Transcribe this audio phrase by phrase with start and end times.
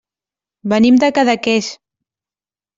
[0.73, 1.71] Venim de Cadaqués.